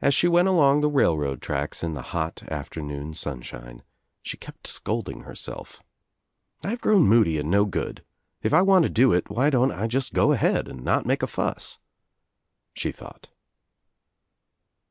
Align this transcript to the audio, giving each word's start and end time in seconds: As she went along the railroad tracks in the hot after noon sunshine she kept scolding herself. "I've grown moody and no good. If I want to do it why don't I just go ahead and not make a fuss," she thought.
As 0.00 0.14
she 0.14 0.26
went 0.26 0.48
along 0.48 0.80
the 0.80 0.88
railroad 0.88 1.42
tracks 1.42 1.84
in 1.84 1.92
the 1.92 2.00
hot 2.16 2.42
after 2.48 2.80
noon 2.80 3.12
sunshine 3.12 3.82
she 4.22 4.38
kept 4.38 4.66
scolding 4.66 5.24
herself. 5.24 5.82
"I've 6.64 6.80
grown 6.80 7.02
moody 7.06 7.36
and 7.38 7.50
no 7.50 7.66
good. 7.66 8.02
If 8.42 8.54
I 8.54 8.62
want 8.62 8.84
to 8.84 8.88
do 8.88 9.12
it 9.12 9.28
why 9.28 9.50
don't 9.50 9.70
I 9.70 9.86
just 9.86 10.14
go 10.14 10.32
ahead 10.32 10.66
and 10.66 10.82
not 10.82 11.04
make 11.04 11.22
a 11.22 11.26
fuss," 11.26 11.78
she 12.72 12.90
thought. 12.90 13.28